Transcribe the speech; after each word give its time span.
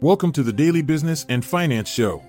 Welcome 0.00 0.30
to 0.34 0.44
the 0.44 0.52
Daily 0.52 0.80
Business 0.80 1.26
and 1.28 1.44
Finance 1.44 1.88
Show. 1.88 2.22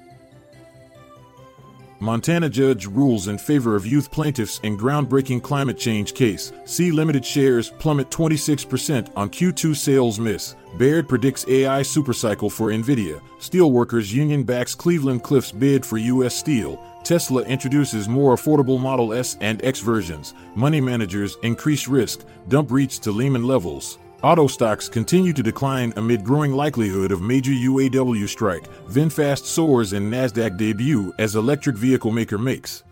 Montana 2.00 2.50
judge 2.50 2.88
rules 2.88 3.28
in 3.28 3.38
favor 3.38 3.76
of 3.76 3.86
youth 3.86 4.12
plaintiffs 4.12 4.60
in 4.64 4.76
groundbreaking 4.76 5.44
climate 5.44 5.78
change 5.78 6.16
case. 6.16 6.52
Sea 6.66 6.92
limited 6.92 7.24
shares 7.24 7.70
plummet 7.70 8.10
26% 8.10 9.12
on 9.16 9.30
Q2 9.30 9.76
sales 9.76 10.20
miss. 10.20 10.56
Baird 10.80 11.08
predicts 11.08 11.46
AI 11.48 11.82
supercycle 11.82 12.52
for 12.52 12.70
Nvidia. 12.70 13.22
Steelworkers 13.38 14.12
union 14.12 14.42
backs 14.42 14.74
Cleveland 14.74 15.22
Cliffs 15.22 15.52
bid 15.52 15.86
for 15.86 16.00
U.S. 16.00 16.36
Steel. 16.36 16.84
Tesla 17.04 17.44
introduces 17.44 18.10
more 18.10 18.36
affordable 18.36 18.80
Model 18.80 19.14
S 19.14 19.38
and 19.42 19.64
X 19.64 19.80
versions. 19.80 20.34
Money 20.56 20.82
managers 20.82 21.38
increase 21.44 21.88
risk. 21.88 22.22
Dump 22.48 22.70
REITs 22.70 23.00
to 23.02 23.12
Lehman 23.12 23.44
levels. 23.44 24.00
Auto 24.22 24.48
stocks 24.48 24.90
continue 24.90 25.32
to 25.32 25.42
decline 25.42 25.94
amid 25.96 26.26
growing 26.26 26.52
likelihood 26.52 27.12
of 27.12 27.22
major 27.22 27.52
UAW 27.52 28.28
strike. 28.28 28.68
VinFast 28.90 29.46
soars 29.46 29.94
in 29.94 30.12
Nasdaq 30.12 30.58
debut 30.58 31.14
as 31.20 31.36
electric 31.36 31.78
vehicle 31.78 32.12
maker 32.12 32.38
makes. 32.38 32.84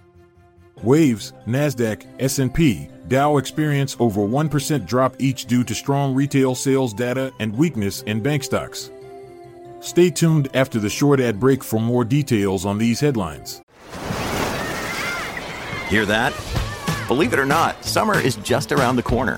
Waves, 0.83 1.33
Nasdaq, 1.45 2.05
S&P, 2.19 2.87
Dow 3.07 3.37
experience 3.37 3.95
over 3.99 4.21
1% 4.21 4.85
drop 4.85 5.15
each 5.19 5.45
due 5.45 5.63
to 5.63 5.73
strong 5.73 6.13
retail 6.13 6.55
sales 6.55 6.93
data 6.93 7.31
and 7.39 7.55
weakness 7.55 8.01
in 8.03 8.21
bank 8.21 8.43
stocks. 8.43 8.91
Stay 9.79 10.09
tuned 10.09 10.49
after 10.53 10.79
the 10.79 10.89
short 10.89 11.19
ad 11.19 11.39
break 11.39 11.63
for 11.63 11.79
more 11.79 12.03
details 12.03 12.65
on 12.65 12.77
these 12.77 12.99
headlines. 12.99 13.61
Hear 15.89 16.05
that? 16.05 16.33
Believe 17.07 17.31
it 17.31 17.39
or 17.39 17.45
not, 17.45 17.83
summer 17.85 18.19
is 18.19 18.35
just 18.37 18.73
around 18.73 18.97
the 18.97 19.03
corner. 19.03 19.37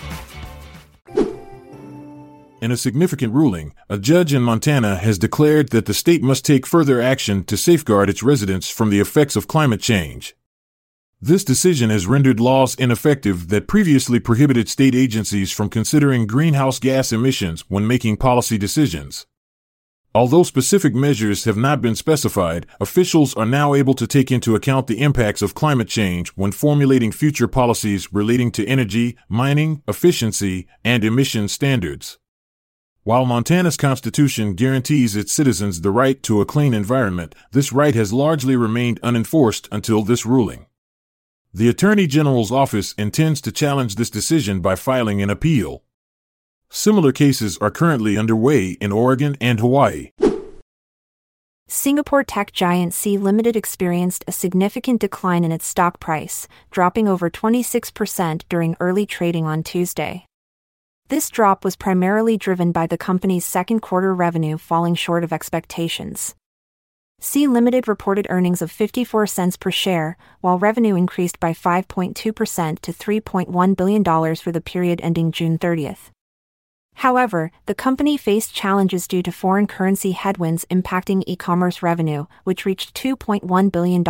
In 2.61 2.71
a 2.71 2.77
significant 2.77 3.33
ruling, 3.33 3.73
a 3.89 3.97
judge 3.97 4.35
in 4.35 4.43
Montana 4.43 4.97
has 4.97 5.17
declared 5.17 5.69
that 5.69 5.87
the 5.87 5.95
state 5.95 6.21
must 6.21 6.45
take 6.45 6.67
further 6.67 7.01
action 7.01 7.43
to 7.45 7.57
safeguard 7.57 8.07
its 8.07 8.21
residents 8.21 8.69
from 8.69 8.91
the 8.91 8.99
effects 8.99 9.35
of 9.35 9.47
climate 9.47 9.81
change. 9.81 10.35
This 11.19 11.43
decision 11.43 11.89
has 11.89 12.05
rendered 12.05 12.39
laws 12.39 12.75
ineffective 12.75 13.47
that 13.47 13.67
previously 13.67 14.19
prohibited 14.19 14.69
state 14.69 14.93
agencies 14.93 15.51
from 15.51 15.69
considering 15.69 16.27
greenhouse 16.27 16.77
gas 16.77 17.11
emissions 17.11 17.61
when 17.67 17.87
making 17.87 18.17
policy 18.17 18.59
decisions. 18.59 19.25
Although 20.13 20.43
specific 20.43 20.93
measures 20.93 21.45
have 21.45 21.57
not 21.57 21.81
been 21.81 21.95
specified, 21.95 22.67
officials 22.79 23.33
are 23.33 23.45
now 23.45 23.73
able 23.73 23.95
to 23.95 24.05
take 24.05 24.31
into 24.31 24.53
account 24.53 24.85
the 24.85 25.01
impacts 25.01 25.41
of 25.41 25.55
climate 25.55 25.87
change 25.87 26.29
when 26.35 26.51
formulating 26.51 27.11
future 27.11 27.47
policies 27.47 28.13
relating 28.13 28.51
to 28.51 28.67
energy, 28.67 29.17
mining, 29.27 29.81
efficiency, 29.87 30.67
and 30.83 31.03
emission 31.03 31.47
standards. 31.47 32.19
While 33.03 33.25
Montana's 33.25 33.77
constitution 33.77 34.53
guarantees 34.53 35.15
its 35.15 35.33
citizens 35.33 35.81
the 35.81 35.89
right 35.89 36.21
to 36.21 36.39
a 36.39 36.45
clean 36.45 36.71
environment, 36.75 37.33
this 37.51 37.73
right 37.73 37.95
has 37.95 38.13
largely 38.13 38.55
remained 38.55 38.99
unenforced 39.01 39.67
until 39.71 40.03
this 40.03 40.23
ruling. 40.23 40.67
The 41.51 41.67
Attorney 41.67 42.05
General's 42.05 42.51
office 42.51 42.93
intends 42.99 43.41
to 43.41 43.51
challenge 43.51 43.95
this 43.95 44.11
decision 44.11 44.61
by 44.61 44.75
filing 44.75 45.19
an 45.19 45.31
appeal. 45.31 45.81
Similar 46.69 47.11
cases 47.11 47.57
are 47.57 47.71
currently 47.71 48.19
underway 48.19 48.77
in 48.79 48.91
Oregon 48.91 49.35
and 49.41 49.59
Hawaii. 49.59 50.11
Singapore 51.67 52.23
tech 52.23 52.51
giant 52.51 52.93
Sea 52.93 53.17
Limited 53.17 53.55
experienced 53.55 54.23
a 54.27 54.31
significant 54.31 55.01
decline 55.01 55.43
in 55.43 55.51
its 55.51 55.65
stock 55.65 55.99
price, 55.99 56.47
dropping 56.69 57.07
over 57.07 57.31
26% 57.31 58.43
during 58.47 58.77
early 58.79 59.07
trading 59.07 59.47
on 59.47 59.63
Tuesday. 59.63 60.27
This 61.11 61.29
drop 61.29 61.65
was 61.65 61.75
primarily 61.75 62.37
driven 62.37 62.71
by 62.71 62.87
the 62.87 62.97
company's 62.97 63.43
second 63.43 63.81
quarter 63.81 64.15
revenue 64.15 64.57
falling 64.57 64.95
short 64.95 65.25
of 65.25 65.33
expectations. 65.33 66.35
Sea 67.19 67.47
Limited 67.47 67.85
reported 67.85 68.27
earnings 68.29 68.61
of 68.61 68.71
54 68.71 69.27
cents 69.27 69.57
per 69.57 69.71
share, 69.71 70.15
while 70.39 70.57
revenue 70.57 70.95
increased 70.95 71.37
by 71.37 71.51
5.2% 71.51 72.15
to 72.79 72.93
$3.1 72.93 73.75
billion 73.75 74.35
for 74.37 74.53
the 74.53 74.61
period 74.61 75.01
ending 75.03 75.33
June 75.33 75.57
30th. 75.57 76.11
However, 76.93 77.51
the 77.65 77.75
company 77.75 78.15
faced 78.15 78.55
challenges 78.55 79.05
due 79.05 79.21
to 79.21 79.33
foreign 79.33 79.67
currency 79.67 80.11
headwinds 80.11 80.63
impacting 80.71 81.23
e 81.27 81.35
commerce 81.35 81.83
revenue, 81.83 82.25
which 82.45 82.65
reached 82.65 82.95
$2.1 82.95 83.69
billion. 83.69 84.01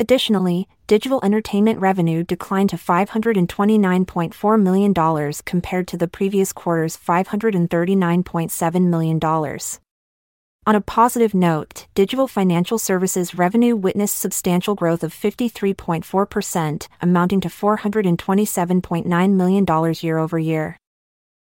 Additionally, 0.00 0.68
digital 0.86 1.20
entertainment 1.22 1.78
revenue 1.78 2.24
declined 2.24 2.70
to 2.70 2.76
$529.4 2.76 4.62
million 4.62 5.32
compared 5.44 5.86
to 5.88 5.96
the 5.96 6.08
previous 6.08 6.52
quarter's 6.52 6.96
$539.7 6.96 8.86
million. 8.88 9.20
On 10.64 10.76
a 10.76 10.80
positive 10.80 11.34
note, 11.34 11.86
digital 11.94 12.28
financial 12.28 12.78
services 12.78 13.34
revenue 13.34 13.74
witnessed 13.74 14.16
substantial 14.16 14.76
growth 14.76 15.02
of 15.02 15.12
53.4%, 15.12 16.88
amounting 17.00 17.40
to 17.40 17.48
$427.9 17.48 19.32
million 19.32 19.94
year 20.00 20.18
over 20.18 20.38
year. 20.38 20.76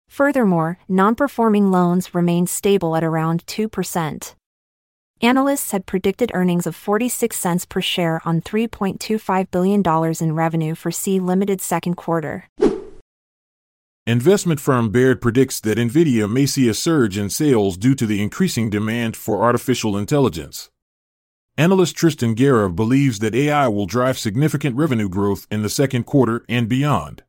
Furthermore, 0.08 0.78
non 0.88 1.14
performing 1.14 1.70
loans 1.70 2.14
remained 2.14 2.48
stable 2.48 2.96
at 2.96 3.04
around 3.04 3.44
2%. 3.46 4.34
Analysts 5.24 5.70
had 5.70 5.86
predicted 5.86 6.32
earnings 6.34 6.66
of 6.66 6.74
46 6.74 7.36
cents 7.36 7.64
per 7.64 7.80
share 7.80 8.20
on 8.24 8.40
$3.25 8.40 9.50
billion 9.52 9.82
in 10.20 10.34
revenue 10.34 10.74
for 10.74 10.90
Sea 10.90 11.20
Limited 11.20 11.60
second 11.60 11.94
quarter. 11.94 12.48
Investment 14.04 14.58
firm 14.58 14.90
Baird 14.90 15.22
predicts 15.22 15.60
that 15.60 15.78
Nvidia 15.78 16.28
may 16.28 16.44
see 16.44 16.68
a 16.68 16.74
surge 16.74 17.16
in 17.16 17.30
sales 17.30 17.76
due 17.76 17.94
to 17.94 18.04
the 18.04 18.20
increasing 18.20 18.68
demand 18.68 19.16
for 19.16 19.44
artificial 19.44 19.96
intelligence. 19.96 20.70
Analyst 21.56 21.94
Tristan 21.94 22.34
Gerra 22.34 22.74
believes 22.74 23.20
that 23.20 23.36
AI 23.36 23.68
will 23.68 23.86
drive 23.86 24.18
significant 24.18 24.74
revenue 24.74 25.08
growth 25.08 25.46
in 25.52 25.62
the 25.62 25.68
second 25.68 26.02
quarter 26.02 26.44
and 26.48 26.68
beyond. 26.68 27.22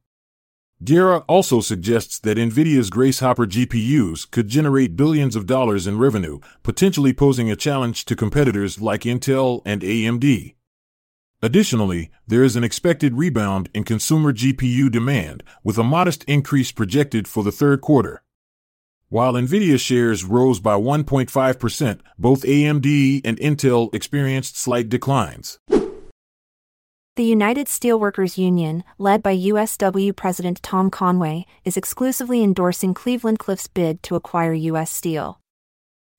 Gerra 0.83 1.23
also 1.29 1.61
suggests 1.61 2.19
that 2.19 2.37
NVIDIA's 2.37 2.89
Grace 2.89 3.19
Hopper 3.19 3.45
GPUs 3.45 4.29
could 4.29 4.49
generate 4.49 4.97
billions 4.97 5.35
of 5.35 5.45
dollars 5.45 5.87
in 5.87 5.97
revenue, 5.97 6.39
potentially 6.61 7.13
posing 7.13 7.49
a 7.49 7.55
challenge 7.55 8.03
to 8.05 8.17
competitors 8.17 8.81
like 8.81 9.01
Intel 9.01 9.61
and 9.65 9.81
AMD. 9.81 10.55
Additionally, 11.41 12.11
there 12.27 12.43
is 12.43 12.55
an 12.55 12.65
expected 12.65 13.13
rebound 13.13 13.69
in 13.73 13.83
consumer 13.85 14.33
GPU 14.33 14.91
demand, 14.91 15.43
with 15.63 15.77
a 15.77 15.83
modest 15.83 16.23
increase 16.25 16.71
projected 16.71 17.27
for 17.27 17.43
the 17.43 17.51
third 17.51 17.79
quarter. 17.79 18.23
While 19.07 19.33
Nvidia 19.33 19.79
shares 19.79 20.25
rose 20.25 20.59
by 20.59 20.73
1.5%, 20.73 21.99
both 22.17 22.43
AMD 22.43 23.21
and 23.23 23.37
Intel 23.37 23.93
experienced 23.93 24.57
slight 24.57 24.89
declines. 24.89 25.59
The 27.15 27.23
United 27.23 27.67
Steelworkers 27.67 28.39
Union, 28.39 28.83
led 28.97 29.21
by 29.21 29.37
USW 29.37 30.15
President 30.15 30.63
Tom 30.63 30.89
Conway, 30.89 31.45
is 31.63 31.77
exclusively 31.77 32.43
endorsing 32.43 32.95
Cleveland 32.95 33.37
Cliffs' 33.37 33.67
bid 33.67 34.01
to 34.01 34.15
acquire 34.15 34.53
U.S. 34.53 34.89
Steel. 34.89 35.39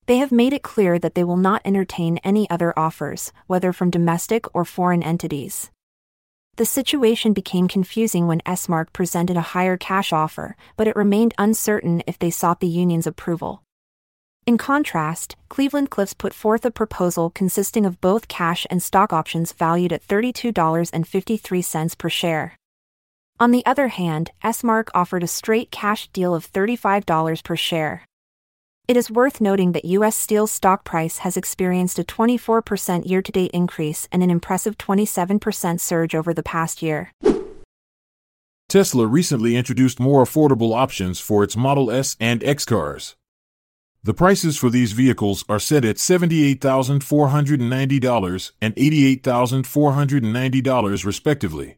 They 0.05 0.19
have 0.19 0.31
made 0.31 0.53
it 0.53 0.63
clear 0.63 0.97
that 0.99 1.13
they 1.13 1.25
will 1.25 1.35
not 1.35 1.61
entertain 1.65 2.19
any 2.19 2.49
other 2.49 2.73
offers, 2.79 3.33
whether 3.45 3.73
from 3.73 3.89
domestic 3.89 4.45
or 4.55 4.63
foreign 4.63 5.03
entities. 5.03 5.69
The 6.55 6.65
situation 6.65 7.33
became 7.33 7.67
confusing 7.67 8.25
when 8.25 8.39
Esmark 8.45 8.93
presented 8.93 9.35
a 9.35 9.51
higher 9.51 9.75
cash 9.75 10.13
offer, 10.13 10.55
but 10.77 10.87
it 10.87 10.95
remained 10.95 11.33
uncertain 11.37 12.03
if 12.07 12.17
they 12.17 12.29
sought 12.29 12.61
the 12.61 12.69
union's 12.69 13.05
approval. 13.05 13.63
In 14.47 14.59
contrast, 14.59 15.35
Cleveland 15.49 15.89
Cliffs 15.89 16.13
put 16.13 16.31
forth 16.31 16.65
a 16.65 16.71
proposal 16.71 17.31
consisting 17.31 17.83
of 17.83 17.99
both 17.99 18.27
cash 18.27 18.67
and 18.69 18.81
stock 18.81 19.11
options 19.11 19.51
valued 19.51 19.91
at 19.91 20.07
$32.53 20.07 21.97
per 21.97 22.09
share. 22.09 22.55
On 23.39 23.49
the 23.49 23.65
other 23.65 23.87
hand, 23.87 24.29
Esmark 24.43 24.89
offered 24.93 25.23
a 25.23 25.27
straight 25.27 25.71
cash 25.71 26.09
deal 26.09 26.35
of 26.35 26.51
$35 26.53 27.43
per 27.43 27.55
share. 27.55 28.05
It 28.87 28.95
is 28.95 29.09
worth 29.09 29.41
noting 29.41 29.71
that 29.71 29.85
U.S. 29.85 30.15
Steel's 30.15 30.51
stock 30.51 30.83
price 30.83 31.17
has 31.19 31.37
experienced 31.37 31.97
a 31.97 32.03
24% 32.03 33.09
year 33.09 33.23
to 33.23 33.31
date 33.31 33.49
increase 33.51 34.07
and 34.11 34.21
an 34.21 34.29
impressive 34.29 34.77
27% 34.77 35.79
surge 35.79 36.13
over 36.13 36.35
the 36.35 36.43
past 36.43 36.83
year. 36.83 37.11
Tesla 38.69 39.07
recently 39.07 39.55
introduced 39.55 39.99
more 39.99 40.23
affordable 40.23 40.75
options 40.75 41.19
for 41.19 41.43
its 41.43 41.57
Model 41.57 41.89
S 41.89 42.15
and 42.19 42.43
X 42.43 42.63
cars. 42.63 43.15
The 44.05 44.13
prices 44.13 44.55
for 44.55 44.69
these 44.69 44.91
vehicles 44.91 45.43
are 45.49 45.57
set 45.57 45.83
at 45.83 45.95
$78,490 45.95 48.51
and 48.61 48.75
$88,490 48.75 51.05
respectively. 51.05 51.77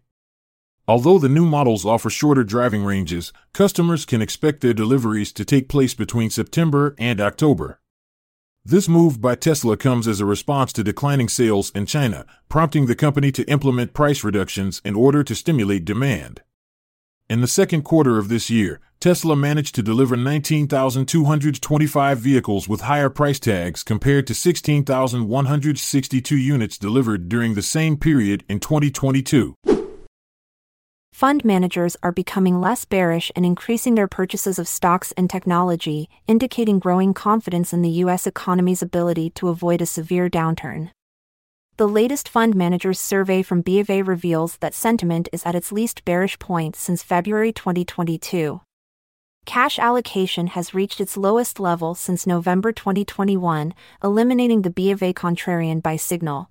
Although 0.89 1.19
the 1.19 1.29
new 1.29 1.45
models 1.45 1.85
offer 1.85 2.09
shorter 2.09 2.43
driving 2.43 2.83
ranges, 2.83 3.31
customers 3.53 4.03
can 4.03 4.21
expect 4.21 4.59
their 4.59 4.73
deliveries 4.73 5.31
to 5.31 5.45
take 5.45 5.69
place 5.69 5.93
between 5.93 6.29
September 6.29 6.95
and 6.99 7.21
October. 7.21 7.79
This 8.65 8.89
move 8.89 9.21
by 9.21 9.35
Tesla 9.35 9.77
comes 9.77 10.05
as 10.05 10.19
a 10.19 10.25
response 10.25 10.73
to 10.73 10.83
declining 10.83 11.29
sales 11.29 11.69
in 11.69 11.85
China, 11.85 12.25
prompting 12.49 12.87
the 12.87 12.95
company 12.95 13.31
to 13.31 13.49
implement 13.49 13.93
price 13.93 14.25
reductions 14.25 14.81
in 14.83 14.95
order 14.95 15.23
to 15.23 15.33
stimulate 15.33 15.85
demand. 15.85 16.41
In 17.29 17.39
the 17.39 17.47
second 17.47 17.83
quarter 17.83 18.17
of 18.17 18.27
this 18.27 18.49
year, 18.49 18.81
Tesla 18.99 19.35
managed 19.35 19.75
to 19.75 19.83
deliver 19.83 20.17
19,225 20.17 22.17
vehicles 22.17 22.67
with 22.67 22.81
higher 22.81 23.09
price 23.09 23.39
tags 23.39 23.83
compared 23.83 24.25
to 24.25 24.33
16,162 24.33 26.35
units 26.35 26.79
delivered 26.79 27.29
during 27.29 27.53
the 27.53 27.61
same 27.61 27.95
period 27.95 28.43
in 28.49 28.59
2022. 28.59 29.53
Fund 31.13 31.45
managers 31.45 31.95
are 32.03 32.11
becoming 32.11 32.59
less 32.61 32.85
bearish 32.85 33.31
and 33.35 33.43
increasing 33.45 33.95
their 33.95 34.07
purchases 34.07 34.59
of 34.59 34.67
stocks 34.67 35.11
and 35.17 35.27
technology, 35.29 36.09
indicating 36.27 36.77
growing 36.77 37.11
confidence 37.13 37.73
in 37.73 37.81
the 37.81 37.89
U.S. 38.05 38.27
economy's 38.27 38.83
ability 38.83 39.31
to 39.31 39.49
avoid 39.49 39.81
a 39.81 39.87
severe 39.87 40.29
downturn. 40.29 40.91
The 41.77 41.87
latest 41.87 42.29
fund 42.29 42.55
managers 42.55 42.99
survey 42.99 43.43
from 43.43 43.63
BofA 43.63 44.07
reveals 44.07 44.57
that 44.57 44.73
sentiment 44.73 45.29
is 45.31 45.45
at 45.45 45.55
its 45.55 45.71
least 45.71 46.03
bearish 46.05 46.39
point 46.39 46.75
since 46.75 47.03
February 47.03 47.51
2022. 47.51 48.61
Cash 49.47 49.79
allocation 49.79 50.47
has 50.47 50.73
reached 50.73 50.99
its 50.99 51.15
lowest 51.15 51.57
level 51.57 51.95
since 51.95 52.27
November 52.27 52.73
2021, 52.73 53.73
eliminating 54.03 54.63
the 54.63 54.69
BofA 54.69 55.13
contrarian 55.13 55.81
buy 55.81 55.95
signal. 55.95 56.49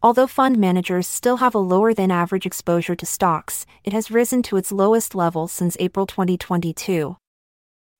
Although 0.00 0.28
fund 0.28 0.56
managers 0.56 1.08
still 1.08 1.38
have 1.38 1.56
a 1.56 1.66
lower 1.72 1.92
than 1.92 2.12
average 2.12 2.46
exposure 2.46 2.94
to 2.94 3.04
stocks, 3.04 3.66
it 3.82 3.92
has 3.92 4.12
risen 4.12 4.44
to 4.44 4.56
its 4.56 4.70
lowest 4.70 5.16
level 5.16 5.48
since 5.48 5.76
April 5.80 6.06
2022. 6.06 7.16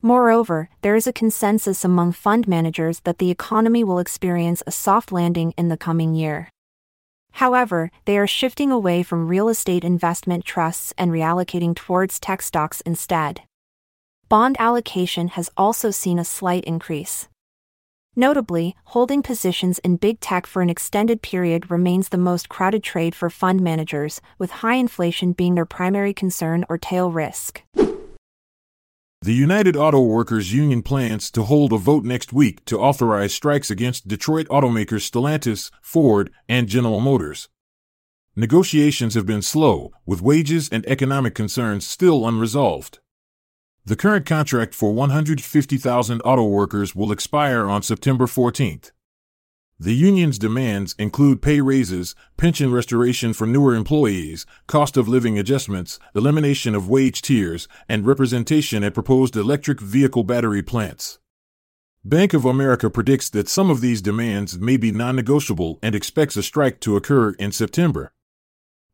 Moreover, 0.01 0.71
there 0.83 0.95
is 0.95 1.09
a 1.09 1.13
consensus 1.13 1.85
among 1.85 2.13
fund 2.13 2.47
managers 2.47 3.01
that 3.01 3.19
the 3.19 3.33
economy 3.33 3.83
will 3.83 3.99
experience 3.99 4.63
a 4.65 4.71
soft 4.71 5.11
landing 5.11 5.53
in 5.59 5.71
the 5.71 5.77
coming 5.77 6.15
year. 6.15 6.51
However, 7.33 7.91
they 8.05 8.17
are 8.17 8.29
shifting 8.29 8.71
away 8.71 9.03
from 9.03 9.27
real 9.27 9.49
estate 9.49 9.83
investment 9.83 10.45
trusts 10.45 10.95
and 10.97 11.11
reallocating 11.11 11.75
towards 11.75 12.21
tech 12.21 12.43
stocks 12.43 12.81
instead 12.83 13.41
bond 14.35 14.57
allocation 14.59 15.29
has 15.29 15.49
also 15.57 15.93
seen 15.93 16.19
a 16.19 16.25
slight 16.25 16.65
increase. 16.65 17.29
Notably, 18.17 18.75
holding 18.87 19.23
positions 19.23 19.79
in 19.85 19.97
big 19.97 20.19
tech 20.19 20.45
for 20.45 20.61
an 20.61 20.69
extended 20.69 21.23
period 21.23 21.71
remains 21.71 22.09
the 22.09 22.19
most 22.19 22.49
crowded 22.49 22.83
trade 22.83 23.15
for 23.15 23.31
fund 23.31 23.61
managers, 23.61 24.21
with 24.37 24.51
high 24.51 24.75
inflation 24.75 25.35
being 25.35 25.55
their 25.55 25.65
primary 25.65 26.13
concern 26.13 26.65
or 26.69 26.79
tail 26.79 27.13
risk. 27.13 27.63
The 29.23 29.33
United 29.47 29.77
Auto 29.77 30.01
Workers 30.01 30.53
Union 30.53 30.83
plans 30.83 31.31
to 31.31 31.45
hold 31.45 31.73
a 31.73 31.79
vote 31.79 32.03
next 32.05 32.33
week 32.33 32.65
to 32.65 32.81
authorize 32.81 33.33
strikes 33.33 33.71
against 33.71 34.09
Detroit 34.09 34.49
automakers 34.49 35.09
Stellantis, 35.09 35.71
Ford, 35.81 36.33
and 36.49 36.67
General 36.67 36.99
Motors. 36.99 37.49
Negotiations 38.35 39.15
have 39.15 39.27
been 39.27 39.43
slow, 39.43 39.93
with 40.05 40.21
wages 40.21 40.69
and 40.71 40.85
economic 40.87 41.37
concerns 41.37 41.87
still 41.87 42.27
unresolved. 42.27 42.99
The 43.87 43.97
current 43.97 44.25
contract 44.25 44.73
for 44.73 44.95
150,000 44.95 46.23
auto 46.23 46.45
workers 46.45 46.97
will 46.97 47.13
expire 47.13 47.69
on 47.69 47.83
September 47.83 48.25
14th. 48.25 48.93
The 49.79 49.95
union's 49.95 50.39
demands 50.39 50.95
include 50.99 51.43
pay 51.43 51.61
raises, 51.61 52.15
pension 52.39 52.73
restoration 52.73 53.35
for 53.35 53.47
newer 53.47 53.75
employees, 53.75 54.47
cost 54.67 54.97
of 54.97 55.07
living 55.07 55.39
adjustments, 55.39 55.99
elimination 56.15 56.75
of 56.75 56.89
wage 56.89 57.21
tiers, 57.21 57.69
and 57.87 58.07
representation 58.07 58.83
at 58.83 58.95
proposed 58.95 59.37
electric 59.37 59.83
vehicle 59.83 60.25
battery 60.25 60.63
plants. 60.63 61.19
Bank 62.03 62.33
of 62.33 62.47
America 62.47 62.89
predicts 62.89 63.29
that 63.29 63.51
some 63.51 63.69
of 63.69 63.83
these 63.83 64.01
demands 64.01 64.59
may 64.59 64.79
be 64.79 64.93
non 64.93 65.17
negotiable 65.17 65.79
and 65.83 65.95
expects 65.95 66.39
a 66.39 66.43
strike 66.43 66.81
to 66.81 66.97
occur 66.97 67.33
in 67.33 67.53
September. 67.53 68.14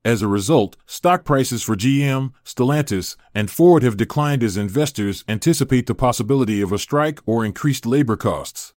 As 0.03 0.23
a 0.23 0.29
result, 0.29 0.77
stock 0.87 1.25
prices 1.25 1.63
for 1.63 1.77
GM, 1.77 2.33
Stellantis, 2.43 3.17
and 3.35 3.51
Ford 3.51 3.83
have 3.83 3.99
declined 3.99 4.43
as 4.43 4.57
investors 4.57 5.25
anticipate 5.29 5.87
the 5.87 5.95
possibility 5.95 6.63
of 6.63 6.73
a 6.73 6.79
strike 6.79 7.21
or 7.27 7.45
increased 7.45 7.85
labor 7.85 8.17
costs. 8.17 8.73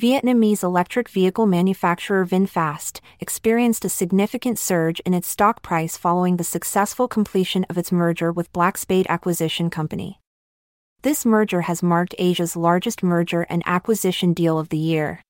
Vietnamese 0.00 0.62
electric 0.62 1.08
vehicle 1.08 1.46
manufacturer 1.46 2.24
VinFast 2.24 3.00
experienced 3.18 3.84
a 3.84 3.88
significant 3.88 4.56
surge 4.58 5.00
in 5.00 5.14
its 5.14 5.26
stock 5.26 5.62
price 5.62 5.96
following 5.96 6.36
the 6.36 6.44
successful 6.44 7.08
completion 7.08 7.64
of 7.68 7.76
its 7.76 7.90
merger 7.90 8.30
with 8.30 8.52
Black 8.52 8.78
Spade 8.78 9.06
Acquisition 9.08 9.68
Company. 9.68 10.20
This 11.02 11.26
merger 11.26 11.62
has 11.62 11.82
marked 11.82 12.14
Asia's 12.18 12.54
largest 12.54 13.02
merger 13.02 13.46
and 13.48 13.64
acquisition 13.66 14.32
deal 14.32 14.60
of 14.60 14.68
the 14.68 14.78
year. 14.78 15.22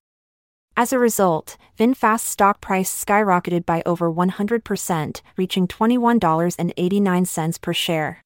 As 0.78 0.92
a 0.92 0.98
result, 0.98 1.56
VinFast's 1.78 2.24
stock 2.24 2.60
price 2.60 3.04
skyrocketed 3.04 3.64
by 3.64 3.82
over 3.86 4.12
100%, 4.12 5.22
reaching 5.38 5.66
$21.89 5.66 7.60
per 7.62 7.72
share. 7.72 8.22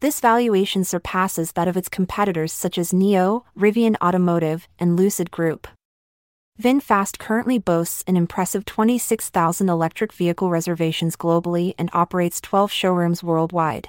This 0.00 0.20
valuation 0.20 0.84
surpasses 0.84 1.52
that 1.52 1.68
of 1.68 1.78
its 1.78 1.88
competitors 1.88 2.52
such 2.52 2.76
as 2.76 2.92
NIO, 2.92 3.44
Rivian 3.58 3.96
Automotive, 4.02 4.68
and 4.78 4.98
Lucid 4.98 5.30
Group. 5.30 5.66
VinFast 6.60 7.18
currently 7.18 7.58
boasts 7.58 8.04
an 8.06 8.18
impressive 8.18 8.66
26,000 8.66 9.70
electric 9.70 10.12
vehicle 10.12 10.50
reservations 10.50 11.16
globally 11.16 11.72
and 11.78 11.88
operates 11.94 12.42
12 12.42 12.70
showrooms 12.70 13.22
worldwide. 13.22 13.88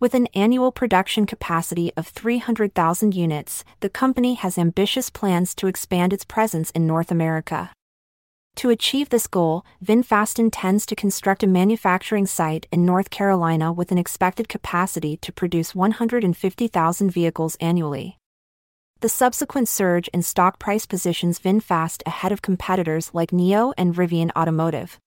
With 0.00 0.14
an 0.14 0.28
annual 0.32 0.70
production 0.70 1.26
capacity 1.26 1.92
of 1.96 2.06
300,000 2.06 3.16
units, 3.16 3.64
the 3.80 3.88
company 3.88 4.34
has 4.34 4.56
ambitious 4.56 5.10
plans 5.10 5.56
to 5.56 5.66
expand 5.66 6.12
its 6.12 6.24
presence 6.24 6.70
in 6.70 6.86
North 6.86 7.10
America. 7.10 7.72
To 8.56 8.70
achieve 8.70 9.08
this 9.08 9.26
goal, 9.26 9.64
VinFast 9.84 10.38
intends 10.38 10.86
to 10.86 10.94
construct 10.94 11.42
a 11.42 11.48
manufacturing 11.48 12.26
site 12.26 12.68
in 12.70 12.86
North 12.86 13.10
Carolina 13.10 13.72
with 13.72 13.90
an 13.90 13.98
expected 13.98 14.48
capacity 14.48 15.16
to 15.16 15.32
produce 15.32 15.74
150,000 15.74 17.10
vehicles 17.10 17.56
annually. 17.60 18.18
The 19.00 19.08
subsequent 19.08 19.68
surge 19.68 20.06
in 20.08 20.22
stock 20.22 20.60
price 20.60 20.86
positions 20.86 21.40
VinFast 21.40 22.02
ahead 22.06 22.30
of 22.30 22.40
competitors 22.40 23.10
like 23.12 23.32
NIO 23.32 23.72
and 23.76 23.96
Rivian 23.96 24.30
Automotive. 24.36 25.00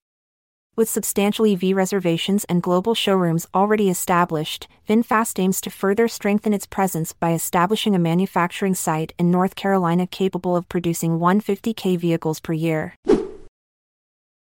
With 0.73 0.87
substantial 0.87 1.45
EV 1.45 1.75
reservations 1.75 2.45
and 2.45 2.63
global 2.63 2.95
showrooms 2.95 3.45
already 3.53 3.89
established, 3.89 4.69
VinFast 4.87 5.37
aims 5.37 5.59
to 5.61 5.69
further 5.69 6.07
strengthen 6.07 6.53
its 6.53 6.65
presence 6.65 7.11
by 7.11 7.33
establishing 7.33 7.93
a 7.93 7.99
manufacturing 7.99 8.73
site 8.73 9.11
in 9.19 9.29
North 9.29 9.55
Carolina 9.55 10.07
capable 10.07 10.55
of 10.55 10.69
producing 10.69 11.19
150k 11.19 11.99
vehicles 11.99 12.39
per 12.39 12.53
year. 12.53 12.95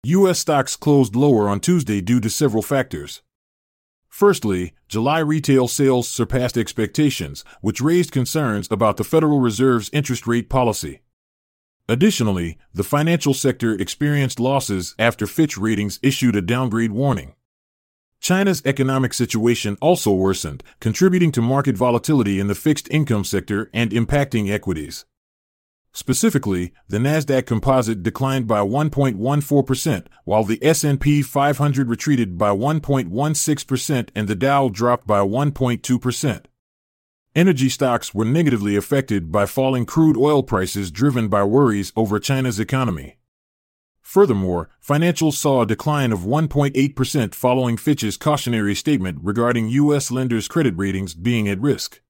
U.S. 0.04 0.38
stocks 0.38 0.76
closed 0.76 1.16
lower 1.16 1.48
on 1.48 1.58
Tuesday 1.58 2.00
due 2.00 2.20
to 2.20 2.30
several 2.30 2.62
factors. 2.62 3.22
Firstly, 4.08 4.74
July 4.88 5.18
retail 5.18 5.66
sales 5.66 6.08
surpassed 6.08 6.56
expectations, 6.56 7.44
which 7.62 7.80
raised 7.80 8.12
concerns 8.12 8.68
about 8.70 8.96
the 8.96 9.04
Federal 9.04 9.40
Reserve's 9.40 9.90
interest 9.92 10.28
rate 10.28 10.48
policy. 10.48 11.01
Additionally, 11.88 12.58
the 12.72 12.84
financial 12.84 13.34
sector 13.34 13.74
experienced 13.74 14.38
losses 14.38 14.94
after 14.98 15.26
Fitch 15.26 15.58
Ratings 15.58 15.98
issued 16.02 16.36
a 16.36 16.42
downgrade 16.42 16.92
warning. 16.92 17.34
China's 18.20 18.62
economic 18.64 19.12
situation 19.12 19.76
also 19.80 20.12
worsened, 20.12 20.62
contributing 20.78 21.32
to 21.32 21.42
market 21.42 21.76
volatility 21.76 22.38
in 22.38 22.46
the 22.46 22.54
fixed 22.54 22.88
income 22.90 23.24
sector 23.24 23.68
and 23.74 23.90
impacting 23.90 24.48
equities. 24.48 25.04
Specifically, 25.92 26.72
the 26.88 26.98
Nasdaq 26.98 27.46
Composite 27.46 28.02
declined 28.02 28.46
by 28.46 28.60
1.14%, 28.60 30.06
while 30.24 30.44
the 30.44 30.64
S&P 30.64 31.20
500 31.20 31.88
retreated 31.88 32.38
by 32.38 32.50
1.16% 32.50 34.08
and 34.14 34.28
the 34.28 34.34
Dow 34.34 34.68
dropped 34.68 35.06
by 35.06 35.18
1.2%. 35.18 36.44
Energy 37.34 37.70
stocks 37.70 38.12
were 38.12 38.26
negatively 38.26 38.76
affected 38.76 39.32
by 39.32 39.46
falling 39.46 39.86
crude 39.86 40.18
oil 40.18 40.42
prices 40.42 40.90
driven 40.90 41.28
by 41.28 41.42
worries 41.42 41.90
over 41.96 42.18
China's 42.18 42.60
economy. 42.60 43.16
Furthermore, 44.02 44.68
financials 44.86 45.34
saw 45.34 45.62
a 45.62 45.66
decline 45.66 46.12
of 46.12 46.20
1.8% 46.20 47.34
following 47.34 47.78
Fitch's 47.78 48.18
cautionary 48.18 48.74
statement 48.74 49.18
regarding 49.22 49.70
U.S. 49.70 50.10
lenders' 50.10 50.46
credit 50.46 50.74
ratings 50.76 51.14
being 51.14 51.48
at 51.48 51.58
risk. 51.58 52.02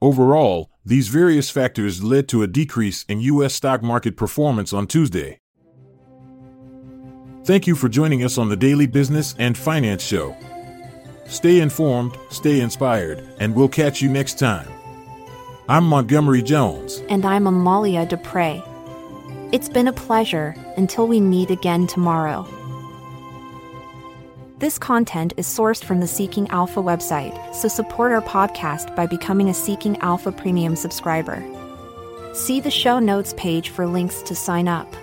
Overall, 0.00 0.70
these 0.84 1.08
various 1.08 1.50
factors 1.50 2.04
led 2.04 2.28
to 2.28 2.44
a 2.44 2.46
decrease 2.46 3.04
in 3.08 3.20
U.S. 3.22 3.54
stock 3.54 3.82
market 3.82 4.16
performance 4.16 4.72
on 4.72 4.86
Tuesday. 4.86 5.40
Thank 7.44 7.66
you 7.66 7.74
for 7.74 7.88
joining 7.88 8.22
us 8.22 8.38
on 8.38 8.48
the 8.48 8.56
Daily 8.56 8.86
Business 8.86 9.34
and 9.40 9.58
Finance 9.58 10.04
Show. 10.04 10.36
Stay 11.28 11.60
informed, 11.60 12.16
stay 12.30 12.60
inspired, 12.60 13.22
and 13.40 13.54
we'll 13.54 13.68
catch 13.68 14.00
you 14.00 14.08
next 14.08 14.38
time. 14.38 14.68
I'm 15.68 15.84
Montgomery 15.84 16.42
Jones. 16.42 17.02
And 17.08 17.26
I'm 17.26 17.48
Amalia 17.48 18.06
Dupre. 18.06 18.62
It's 19.50 19.68
been 19.68 19.88
a 19.88 19.92
pleasure 19.92 20.54
until 20.76 21.08
we 21.08 21.20
meet 21.20 21.50
again 21.50 21.88
tomorrow. 21.88 22.46
This 24.58 24.78
content 24.78 25.34
is 25.36 25.46
sourced 25.46 25.84
from 25.84 25.98
the 25.98 26.06
Seeking 26.06 26.48
Alpha 26.50 26.80
website, 26.80 27.54
so 27.54 27.66
support 27.66 28.12
our 28.12 28.22
podcast 28.22 28.94
by 28.94 29.06
becoming 29.06 29.48
a 29.48 29.54
Seeking 29.54 29.96
Alpha 29.98 30.30
Premium 30.30 30.76
subscriber. 30.76 31.44
See 32.34 32.60
the 32.60 32.70
show 32.70 33.00
notes 33.00 33.34
page 33.36 33.70
for 33.70 33.86
links 33.86 34.22
to 34.22 34.36
sign 34.36 34.68
up. 34.68 34.94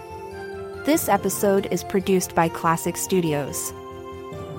This 0.86 1.10
episode 1.10 1.68
is 1.70 1.84
produced 1.84 2.34
by 2.34 2.48
Klassic 2.48 2.96
Studios. 2.96 3.74